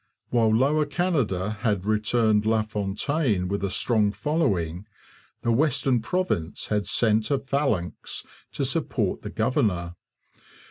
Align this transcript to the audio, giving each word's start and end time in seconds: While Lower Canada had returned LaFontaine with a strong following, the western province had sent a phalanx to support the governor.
While 0.31 0.49
Lower 0.55 0.87
Canada 0.87 1.59
had 1.59 1.85
returned 1.85 2.43
LaFontaine 2.47 3.47
with 3.47 3.63
a 3.63 3.69
strong 3.69 4.11
following, 4.11 4.87
the 5.43 5.51
western 5.51 6.01
province 6.01 6.69
had 6.69 6.87
sent 6.87 7.29
a 7.29 7.37
phalanx 7.37 8.23
to 8.53 8.65
support 8.65 9.21
the 9.21 9.29
governor. 9.29 9.93